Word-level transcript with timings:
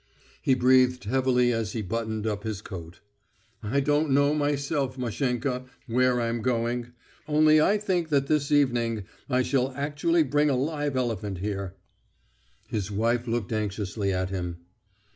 He 0.41 0.55
breathed 0.55 1.03
heavily 1.03 1.53
as 1.53 1.73
he 1.73 1.83
buttoned 1.83 2.25
up 2.25 2.41
his 2.43 2.63
coat. 2.63 3.01
"I 3.61 3.79
don't 3.81 4.09
know 4.09 4.33
myself, 4.33 4.97
Mashenka, 4.97 5.65
where 5.85 6.19
I'm 6.19 6.41
going.... 6.41 6.93
Only 7.27 7.61
I 7.61 7.77
think 7.77 8.09
that 8.09 8.25
this 8.25 8.51
evening 8.51 9.03
I 9.29 9.43
shall 9.43 9.71
actually 9.73 10.23
bring 10.23 10.49
a 10.49 10.55
live 10.55 10.95
elephant 10.97 11.37
here. 11.37 11.75
His 12.67 12.89
wife 12.89 13.27
looked 13.27 13.53
anxiously 13.53 14.11
at 14.11 14.31
him. 14.31 14.61